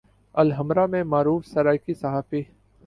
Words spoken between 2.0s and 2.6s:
صحافی